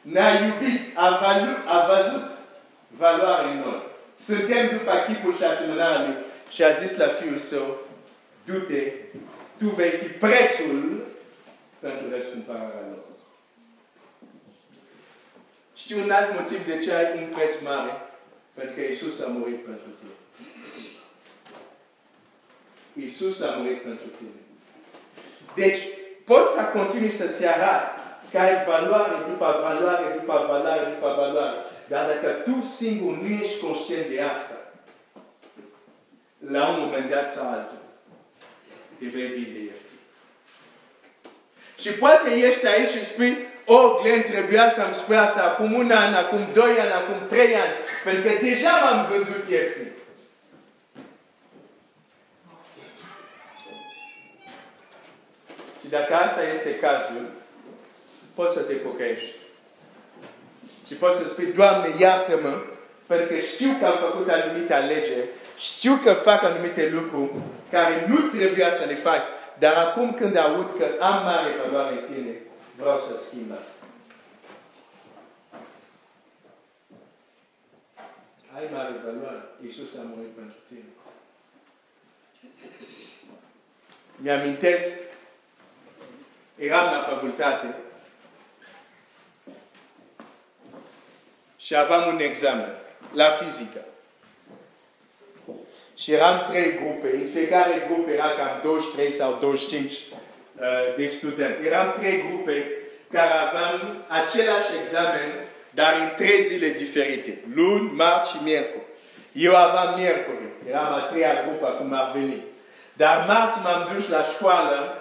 [0.00, 2.35] ne-a iubit, a, valu, a văzut
[2.88, 3.82] valoare în noi.
[4.16, 6.16] Suntem după chipul și asemănarea Lui.
[6.50, 7.78] Și a zis la Fiul Său,
[8.44, 8.92] du-te
[9.58, 11.06] tu vei fi prețul
[11.78, 13.04] pentru răscumpărarea lor.
[15.74, 17.92] Știi un alt motiv de ce ai un preț mare?
[18.54, 20.16] Pentru că Isus a murit pentru tine.
[23.06, 24.40] Isus a murit pentru tine.
[25.54, 25.78] Deci,
[26.24, 27.82] poți să continui să-ți arăt
[28.30, 31.56] că ai valoare după valoare, după valoare, după valoare.
[31.88, 34.54] Dar dacă tu singur nu ești conștient de asta,
[36.50, 37.78] la un moment dat sau altul,
[38.98, 39.98] te vei vinde ieftin.
[41.78, 46.14] Și poate ești aici și spui, oh, Glenn, trebuia să-mi spui asta acum un an,
[46.14, 47.72] acum doi ani, acum trei ani,
[48.04, 49.90] pentru că deja m-am vândut ieftin.
[55.80, 57.30] Și dacă asta este cazul,
[58.34, 59.45] poți să te pocăiești.
[60.86, 62.62] Și poți să spui, Doamne, iartă-mă,
[63.06, 67.30] pentru că știu că am făcut anumite alegeri știu că fac anumite lucruri
[67.70, 69.20] care nu trebuia să le fac,
[69.58, 72.40] dar acum când aud că am mare valoare în tine,
[72.76, 73.84] vreau să schimb asta.
[78.56, 79.42] Ai mare valoare.
[79.64, 80.84] Iisus a murit pentru tine.
[84.16, 84.98] Mi-amintesc,
[86.56, 87.74] eram la facultate
[91.66, 92.72] și aveam un examen
[93.12, 93.80] la fizică.
[95.96, 97.16] Și eram trei grupe.
[97.16, 99.98] În fiecare grupă era cam 23 sau 25 uh,
[100.96, 101.66] de studenți.
[101.66, 102.66] Eram trei grupe
[103.12, 105.28] care aveam același examen,
[105.70, 107.40] dar în trei zile diferite.
[107.54, 108.84] Luni, marți și miercuri.
[109.32, 110.46] Eu aveam miercuri.
[110.68, 112.42] Eram a treia grupă acum ar veni.
[112.92, 115.00] Dar marți m-am dus la școală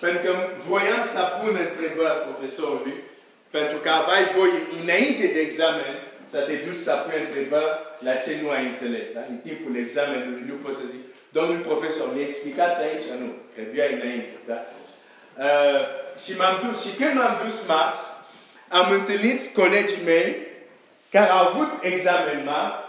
[0.00, 0.32] pentru că
[0.68, 2.94] voiam să pun întrebări profesorului,
[3.56, 5.92] pentru că aveai voie înainte de examen
[6.32, 9.06] să te duci să pui întrebări la ce nu ai înțeles.
[9.16, 9.22] Da?
[9.32, 11.02] În timpul examenului nu poți să zic,
[11.38, 13.06] domnul profesor, mi explicați aici?
[13.20, 14.34] Nu, trebuia înainte.
[14.50, 14.58] Da?
[15.46, 15.82] Uh,
[16.24, 16.78] și m-am dus.
[16.84, 18.02] Și când m-am dus marți,
[18.68, 20.28] am întâlnit colegii mei
[21.10, 22.86] care au avut examen marți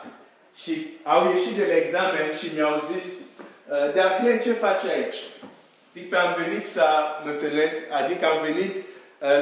[0.62, 0.74] și
[1.04, 5.20] au ieșit de la examen și mi-au zis, uh, dar Clen, ce faci aici?
[5.94, 6.86] Zic că am venit să
[7.24, 8.93] mă întâlnesc, adică am venit uh,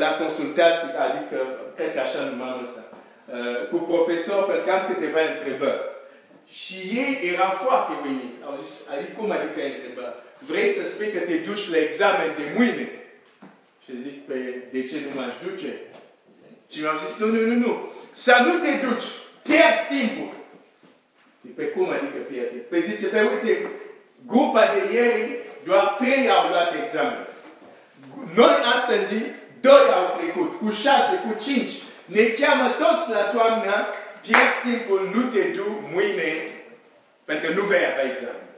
[0.04, 1.38] la consultații, adică,
[1.78, 5.84] cred că așa numai ăsta, uh, cu profesor, pentru că am câteva întrebări.
[6.60, 8.40] Și ei erau foarte uimiți.
[8.48, 10.16] Au zis, adică cum adică întrebări?
[10.50, 11.36] Vrei să spui că te
[12.04, 12.88] la de mâine?
[13.84, 14.38] Și zic, pe
[14.74, 15.72] de ce nu m-aș duce?
[16.72, 17.74] Și mi-au zis, nu, nu, nu,
[18.64, 19.10] te duci.
[19.48, 20.32] Pierzi timpul.
[21.42, 22.54] Zic, pe cum adică pierzi
[24.28, 27.28] grupa de ieri doar trei au luat examen.
[28.76, 29.14] Astăzi,
[29.62, 31.74] doi au trecut, cu șase, cu cinci.
[32.06, 33.86] Ne cheamă toți la toamnă,
[34.22, 36.34] pierzi timpul, nu te du mâine,
[37.26, 38.50] pentru că nu vei avea examen.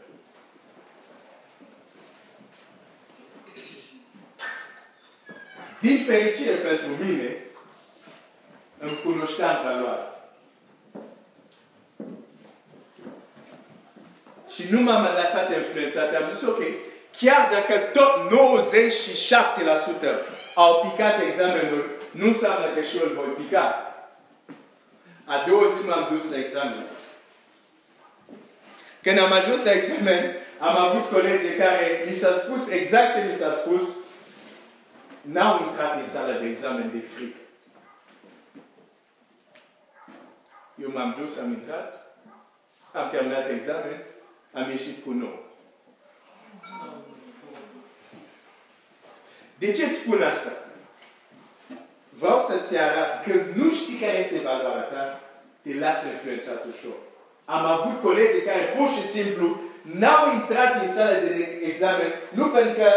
[5.80, 7.36] Din fericire pentru mine,
[8.80, 10.08] îmi cunoșteam valoarea.
[14.54, 16.16] Și nu m-am lăsat influențat.
[16.16, 16.62] Am zis, ok,
[17.18, 18.32] chiar dacă tot
[20.28, 23.94] 97% au picat examenul, nu înseamnă că și eu îl voi pica.
[25.26, 26.86] A doua zi m-am dus la examen.
[29.02, 33.36] Când am ajuns la examen, am avut colegi care mi s-a spus exact ce mi
[33.36, 33.84] s-a spus,
[35.22, 37.38] n-au intrat în sală de examen de frică.
[40.82, 42.16] Eu m-am dus, am intrat,
[42.94, 44.04] am terminat examen,
[44.54, 45.52] am ieșit cu nou.
[49.64, 50.52] De ce îți spun asta?
[52.22, 55.04] Vreau să-ți arăt că nu știi care este valoarea ta,
[55.64, 56.98] te lasă influențat ușor.
[57.56, 59.48] Am avut colegi care pur și simplu
[60.00, 61.34] n-au intrat în sală de
[61.72, 62.90] examen, nu pentru că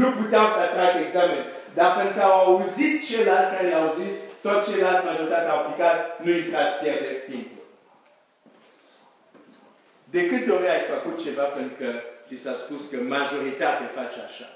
[0.00, 1.42] nu puteau să atragă examen,
[1.78, 6.30] dar pentru că au auzit celălalt care le-au zis, tot celălalt majoritate au aplicat, nu
[6.30, 7.62] intrați, pierdeți timpul.
[10.14, 11.88] De câte ori ai făcut ceva pentru că
[12.26, 14.48] ți s-a spus că majoritatea face așa?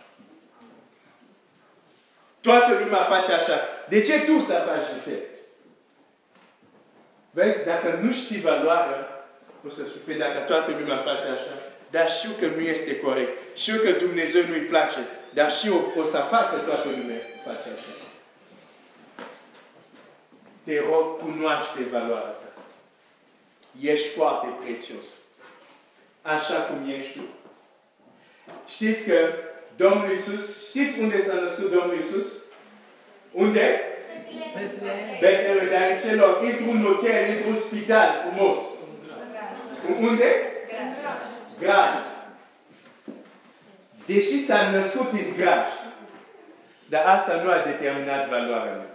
[2.40, 3.60] Toată lumea face așa.
[3.88, 5.36] De ce tu să faci diferit?
[7.30, 9.26] Vezi, dacă nu știi valoarea,
[9.66, 11.54] o să spui, păi dacă toată lumea face așa,
[11.90, 13.56] dar știu că nu este corect.
[13.56, 14.98] Știu că Dumnezeu nu-i place.
[15.34, 17.92] Dar și o, o să facă toată lumea face așa.
[20.64, 22.62] Te rog, cunoaște valoarea ta.
[23.80, 25.04] Ești foarte prețios.
[26.22, 27.24] Așa cum ești tu.
[28.66, 29.32] Știți că
[29.76, 32.42] Domnul Iisus, știți unde s-a născut Domnul Iisus?
[33.30, 33.80] Unde?
[35.20, 36.42] Betlehem, dar în ce loc?
[36.42, 38.58] Într-un hotel, într-un spital frumos.
[40.00, 40.52] Unde?
[41.58, 41.94] Graj.
[44.06, 45.66] Deși s-a născut în graj,
[46.88, 48.94] dar asta nu a determinat valoarea lui.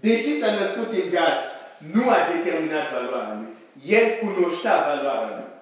[0.00, 1.38] Deși s-a născut în graj,
[1.92, 3.56] nu a determinat valoarea lui.
[3.96, 5.53] El cunoștea valoarea lui.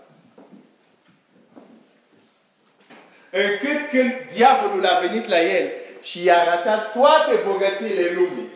[3.34, 5.70] Încât când diavolul a venit la el
[6.02, 8.50] și i-a arătat toate bogățiile lumii,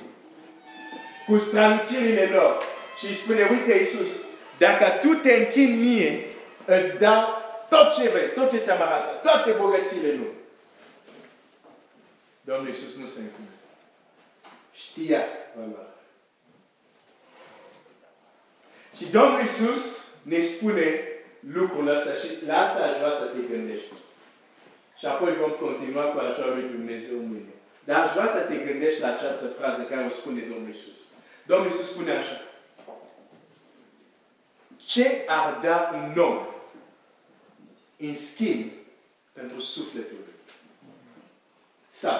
[1.26, 2.62] cu strălucirile lor,
[2.98, 4.24] și îi spune, uite Iisus,
[4.58, 6.24] dacă tu te închini mie,
[6.64, 7.28] îți dau
[7.68, 10.44] tot ce vezi, tot ce ți-am arătat, toate bogățiile lumii.
[12.40, 13.48] Domnul Iisus nu se închine.
[14.72, 15.24] Știa
[15.54, 15.94] valoarea.
[18.96, 21.00] Și Domnul Iisus ne spune
[21.52, 23.92] lucrul ăsta și la asta aș vrea să te gândești.
[24.98, 27.54] Și apoi vom continua cu ajutorul lui Dumnezeu mâine.
[27.84, 30.98] Dar aș vrea să te gândești la această frază care o spune Domnul Iisus.
[31.46, 32.40] Domnul Iisus spune așa.
[34.86, 36.46] Ce ar da un om
[37.96, 38.70] în schimb
[39.32, 40.34] pentru sufletul lui?
[41.88, 42.16] Sau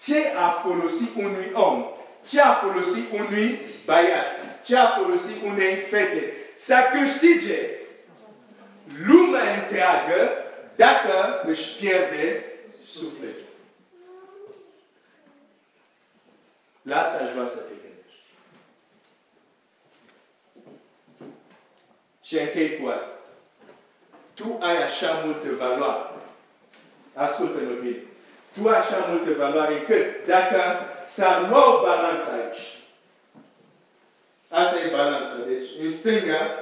[0.00, 1.84] ce a folosit unui om?
[2.28, 4.26] Ce a folosit unui băiat?
[4.64, 6.32] Ce a folosit unei fete?
[6.56, 7.58] Să câștige
[9.06, 10.47] lumea întreagă
[10.78, 12.44] dacă își pierde
[12.84, 13.46] sufletul.
[16.82, 18.22] La asta aș vrea să te gândești.
[22.22, 23.16] Și închei cu asta.
[24.34, 26.10] Tu ai așa multă valoare.
[27.14, 28.02] ascultă-mă bine,
[28.52, 30.60] tu ai așa multă valoare încât dacă
[31.06, 32.78] s-ar lua o balanță aici,
[34.48, 36.58] asta e balanța, deci în stânga,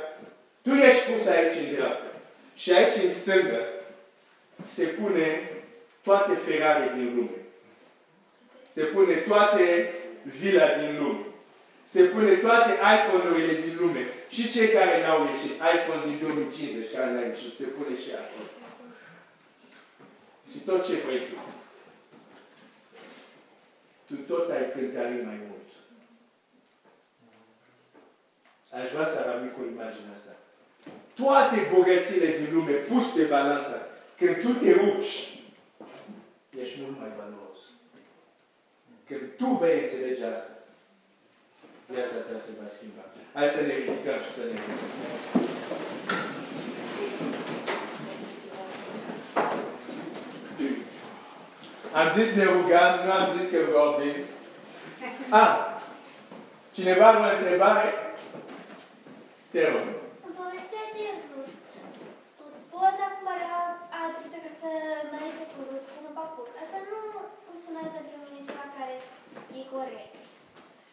[0.62, 2.18] tu ești pus aici în dreapta.
[2.54, 3.75] Și aici în stânga
[4.64, 5.50] se pune
[6.02, 7.38] toate Ferrari din lume.
[8.68, 9.92] Se pune toate
[10.22, 11.24] vila din lume.
[11.84, 14.06] Se pune toate iPhone-urile din lume.
[14.28, 18.48] Și cei care n-au ieșit, iPhone din 2050 care n-au ieșit, se pune și acolo.
[20.50, 21.36] Și tot ce vrei tu.
[24.06, 25.68] Tu tot ai cântărit mai mult.
[28.72, 30.32] Aș vrea să arăt cu imaginea asta.
[31.14, 33.88] Toate bogățile din lume pus pe balanță,
[34.18, 35.38] când tu te uci,
[36.60, 37.60] ești mult mai valoros.
[39.06, 40.52] Când tu vei înțelege asta,
[41.86, 43.04] viața ta se va schimba.
[43.32, 45.46] Hai să ne ridicăm și să ne ridicăm.
[52.00, 54.16] Am zis ne rugăm, nu am zis că vorbim.
[55.42, 55.54] Ah,
[56.76, 57.90] cineva are o întrebare?
[59.52, 59.86] Te rog.
[60.26, 61.50] În povestea de Rut,
[62.72, 63.60] poza cu care a,
[63.96, 64.70] a trebuit ca să
[65.12, 66.48] merite cu Rut, cu un papuc.
[66.62, 67.00] Asta nu
[67.62, 68.94] sună pentru mine ceva care
[69.58, 70.14] e corect.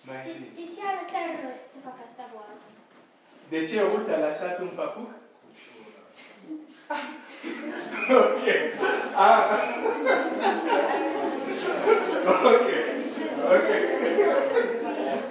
[0.07, 0.43] Mai De, zi.
[0.59, 2.67] de ce a lăsat Rut să facă asta boază?
[3.51, 5.09] De ce Rut a lăsat un papuc?
[8.23, 8.45] ok.
[9.27, 9.43] Ah.
[12.53, 12.69] ok.
[13.55, 13.69] Ok.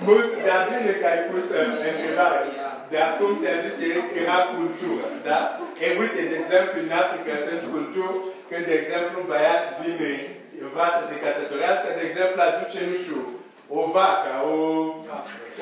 [0.07, 2.44] Mulți, dar bine că ai pus uh, întrebare.
[2.92, 3.76] De acum ți-a zis
[4.12, 5.38] că era cultură, da?
[5.84, 10.11] E uite, de exemplu, în Africa sunt culturi când, de exemplu, un băiat vine,
[10.74, 13.20] vrea să se căsătorească, de exemplu, aduce, nu știu,
[13.79, 14.55] o vacă, o,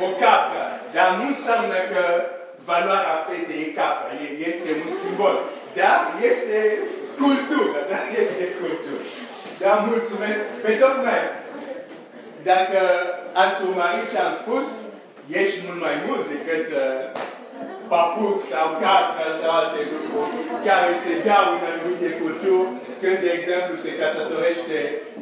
[0.04, 0.64] o capră.
[0.94, 2.04] Dar nu înseamnă că
[2.70, 5.36] valoarea fetei e capra, e- este un simbol.
[5.78, 5.98] Dar
[6.30, 6.58] este
[7.22, 8.00] cultură, da?
[8.22, 9.02] Este cultură.
[9.62, 10.40] Da, mulțumesc.
[10.64, 11.22] Pe tocmai,
[12.50, 12.80] dacă
[13.42, 14.68] ați urmărit ce am spus,
[15.40, 17.02] ești mult mai mult decât uh,
[17.90, 20.32] papuc sau capră sau alte lucruri
[20.68, 24.78] care se dau în anumite culturi când, de exemplu, se căsătorește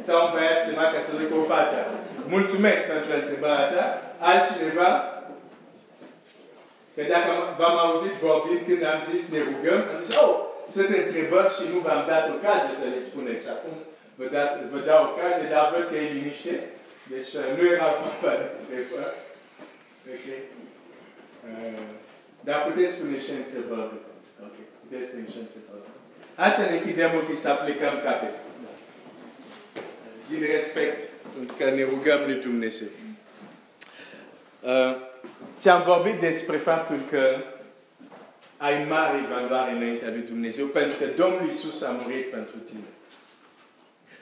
[0.07, 1.79] sau un băiat se va căsători cu o fată.
[2.35, 3.85] Mulțumesc pentru întrebarea ta.
[4.29, 4.89] Altcineva?
[6.95, 10.35] Că dacă v-am auzit vorbind când am zis ne rugăm, am zis, oh,
[10.75, 13.45] sunt întrebări și nu v-am dat ocazie să le spuneți.
[13.55, 13.75] Acum
[14.19, 16.53] vă, dat, vă dau ocazie, dar văd că e liniște.
[17.13, 19.17] Deci uh, nu era vorba de întrebări.
[20.13, 20.27] Ok?
[21.47, 21.83] Uh,
[22.47, 23.95] dar puteți spune și întrebări.
[24.45, 25.87] Ok, puteți spune și întrebări.
[26.39, 28.47] Hai să ne închidem ochii să aplicăm capetul.
[30.29, 30.99] Din respect,
[31.37, 32.87] pentru că ne rugăm lui Dumnezeu.
[34.61, 34.95] Uh,
[35.57, 37.43] ți-am vorbit despre faptul că
[38.57, 42.87] ai mare valoare înaintea lui Dumnezeu, pentru că Domnul Isus a murit pentru tine.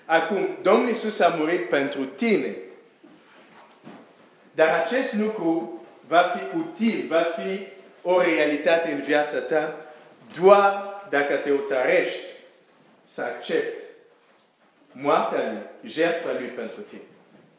[0.05, 2.55] Acum, Domnul Isus a murit pentru tine,
[4.55, 7.68] dar acest lucru va fi util, va fi
[8.01, 9.76] o realitate în viața ta
[10.39, 12.26] doar dacă te utărești
[13.03, 13.86] să accepti
[15.01, 17.01] moartea lui, jertfa lui pentru tine.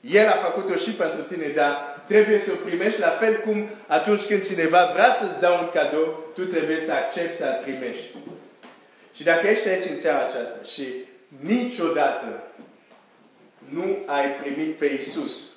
[0.01, 4.23] El a făcut-o și pentru tine, dar trebuie să o primești la fel cum atunci
[4.23, 8.17] când cineva vrea să-ți dea un cadou, tu trebuie să accepti să-l primești.
[9.15, 10.85] Și dacă ești aici în seara aceasta și
[11.41, 12.43] niciodată
[13.69, 15.57] nu ai primit pe Isus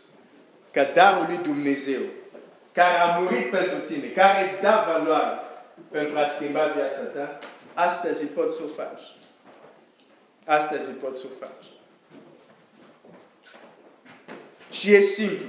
[0.71, 2.01] ca darul lui Dumnezeu,
[2.73, 5.39] care a murit pentru tine, care îți dă valoare
[5.91, 7.39] pentru a schimba viața ta,
[7.73, 9.20] astăzi poți să o faci.
[10.45, 11.65] Astăzi poți să o faci.
[14.71, 15.45] Și e simplu.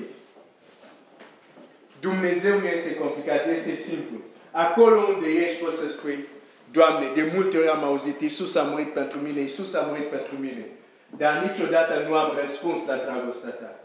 [2.01, 4.17] Dumnezeu nu este complicat, este simplu.
[4.51, 6.29] Acolo unde ești poți să spui,
[6.71, 10.35] Doamne, de multe ori am auzit, Iisus a murit pentru mine, Iisus a murit pentru
[10.39, 10.67] mine.
[11.17, 13.81] Dar niciodată nu am răspuns la dragostea ta.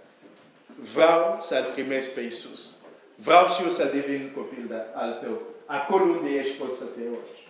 [0.94, 2.76] Vreau să-L primesc pe Iisus.
[3.16, 5.42] Vreau și eu să devin copil de- al tău.
[5.66, 7.48] Acolo unde ești poți să te rogi.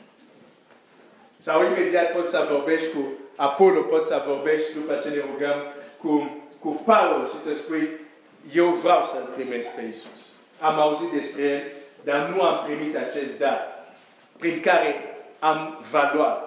[1.39, 5.63] Sau imediat poți să vorbești cu Apollo, poți să vorbești după ce ne rugăm
[5.97, 7.89] cu, cu Paul și să spui
[8.53, 10.21] eu vreau să-L primesc pe Iisus.
[10.59, 11.61] Am auzit despre El,
[12.03, 13.85] dar nu am primit acest dar
[14.37, 16.41] prin care am valoare.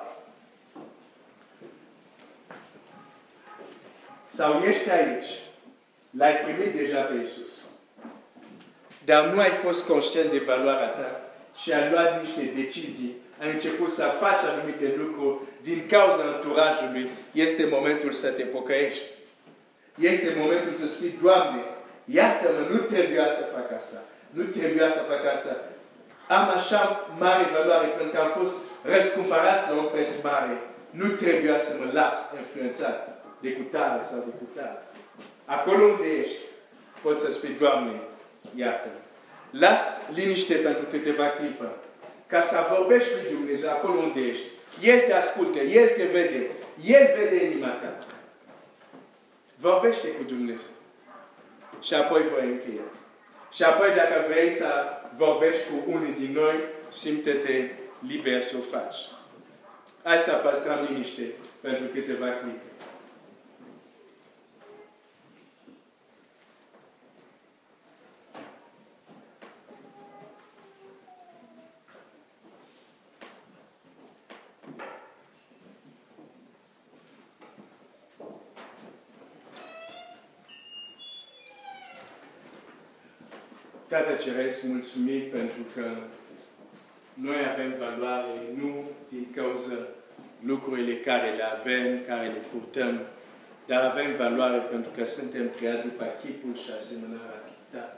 [4.28, 5.26] Sau ești aici,
[6.10, 7.52] l-ai primit deja pe Iisus,
[9.04, 11.20] dar nu ai fost conștient de valoarea ta
[11.56, 17.66] și ai luat niște decizii, ai început să faci anumite lucruri din cauza anturajului, este
[17.70, 19.08] momentul să te pocăiești.
[19.98, 21.62] Este momentul să spui, Doamne,
[22.04, 23.98] iartă-mă, nu trebuia să fac asta.
[24.30, 25.56] Nu trebuia să fac asta.
[26.28, 26.80] Am așa
[27.18, 28.56] mare valoare pentru că am fost
[28.94, 30.54] răscumpărați la un preț mare.
[30.90, 32.98] nu trebuia să mă las influențat
[33.40, 34.82] de cutare sau de cutare.
[35.44, 36.40] Acolo unde ești,
[37.02, 38.00] poți să spui, Doamne,
[38.54, 39.00] iată-mă.
[39.50, 41.68] Las liniște pentru câteva clipă,
[42.30, 44.46] ca să vorbești lui Dumnezeu acolo unde ești.
[44.80, 46.50] El te ascultă, El te vede,
[46.84, 47.98] El vede inima ta.
[49.54, 50.74] Vorbește cu Dumnezeu.
[51.80, 52.88] Și apoi voi încheia.
[53.52, 54.66] Și apoi dacă vrei să
[55.16, 56.54] vorbești cu unii din noi,
[56.92, 57.70] simte-te
[58.06, 58.96] liber să o faci.
[60.02, 61.22] Hai să păstrăm liniște
[61.60, 62.70] pentru câteva clipe.
[84.24, 85.84] Ceresc, mulțumim pentru că
[87.14, 89.74] noi avem valoare nu din cauza
[90.40, 93.00] lucrurile care le avem, care le purtăm,
[93.66, 97.42] dar avem valoare pentru că suntem creați după chipul și asemănarea
[97.72, 97.96] ta.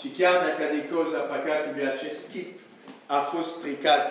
[0.00, 2.60] Și chiar dacă din cauza păcatului acest chip
[3.06, 4.06] a fost stricat,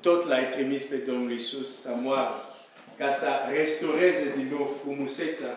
[0.00, 2.34] tot l-ai trimis pe Domnul Isus să moară,
[2.98, 5.52] ca să restaureze din nou frumusețea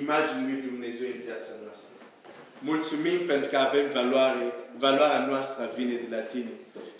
[0.00, 1.88] imaginii lui Dumnezeu în viața noastră.
[2.70, 4.44] Mulțumim pentru că avem valoare,
[4.78, 6.52] valoarea noastră vine de la tine.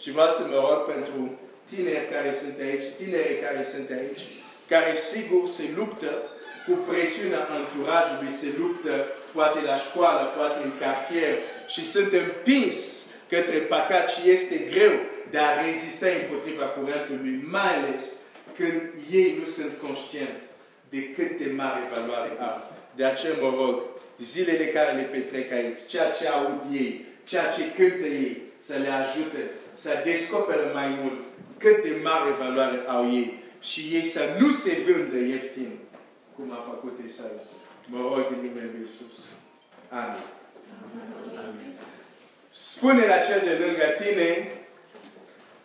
[0.03, 1.39] Și vreau să mă rog pentru
[1.71, 4.23] tineri care sunt aici, tineri care sunt aici,
[4.73, 6.11] care sigur se luptă
[6.67, 8.95] cu presiunea anturajului, se luptă
[9.35, 11.35] poate la școală, poate în cartier
[11.67, 12.79] și sunt împins
[13.29, 14.95] către păcat și este greu
[15.31, 18.03] de a rezista împotriva curentului, mai ales
[18.57, 20.45] când ei nu sunt conștienți
[20.93, 22.59] de cât de mare valoare au.
[22.97, 23.83] De aceea mă rog,
[24.19, 28.89] zilele care le petrec aici, ceea ce aud ei, ceea ce cântă ei, să le
[28.89, 31.21] ajute să descopere mai mult
[31.59, 35.71] cât de mare valoare au ei și ei să nu se vândă ieftin,
[36.37, 37.43] cum a făcut Isaia.
[37.87, 39.17] Mă rog în numele Lui Iisus.
[39.89, 40.23] Amin.
[41.39, 41.73] Amin.
[42.51, 44.51] Spune la cel de lângă tine,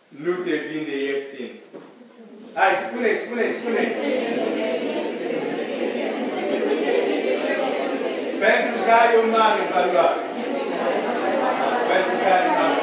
[0.08, 1.50] nu te vinde ieftin.
[2.54, 4.89] Hai, spune, spune, spune.
[8.44, 10.20] Pentru ai o mare valoare.
[11.90, 12.78] Pentru că ai mare.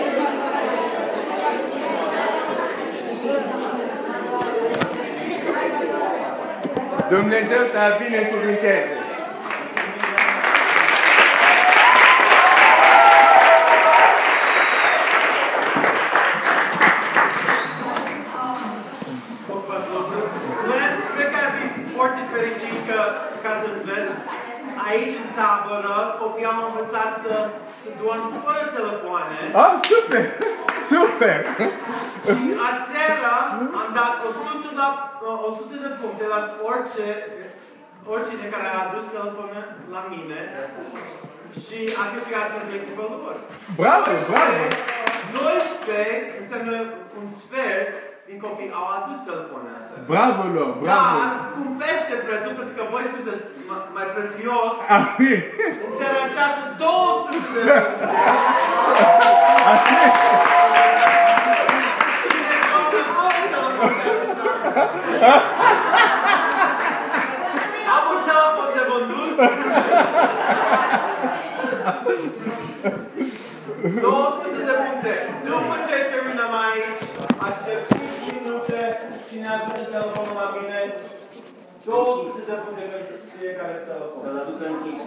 [7.10, 9.07] Dumnezeu să binecuvinteze.
[25.58, 27.34] Tabără, copiii au învățat să,
[27.82, 29.38] să doarmă fără telefoane.
[29.62, 30.26] Oh, super!
[30.92, 31.38] Super!
[32.38, 33.32] Și aseară
[33.82, 34.88] am dat 100, la,
[35.50, 36.40] 100 de puncte la
[36.70, 37.08] orice,
[38.14, 40.40] oricine care a adus telefonul la mine
[41.64, 43.36] și a câștigat pentru echipa lor.
[43.82, 44.64] Bravo, bravo!
[45.36, 46.76] 12 înseamnă
[47.20, 47.92] un sfert
[48.28, 50.00] din copii au adus telefonul astea.
[50.12, 51.18] Bravo lor, bravo!
[51.20, 54.74] Dar scumpește prețul pentru că voi sunteți ma- mai prețios.
[54.98, 55.40] Amin!
[55.86, 58.06] În seara aceasta 200 de puncte.
[59.72, 60.10] Amin!
[62.32, 63.96] Cine poate voi telefonul
[67.96, 69.36] Am un telefon de vândut.
[73.82, 75.14] 200 de puncte.
[75.48, 77.02] După ce terminăm aici,
[77.48, 78.80] aștept 5 minute.
[79.30, 80.80] Cine a pus telefonul la mine?
[81.86, 84.14] 200 de puncte pentru fiecare telefon.
[84.22, 85.02] Să-l aducă închis.